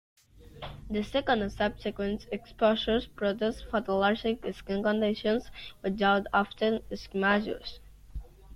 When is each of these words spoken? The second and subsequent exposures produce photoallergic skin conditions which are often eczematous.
The 0.89 1.03
second 1.03 1.43
and 1.43 1.51
subsequent 1.53 2.25
exposures 2.31 3.05
produce 3.05 3.61
photoallergic 3.61 4.51
skin 4.55 4.81
conditions 4.81 5.51
which 5.83 6.01
are 6.01 6.23
often 6.33 6.79
eczematous. 6.91 7.77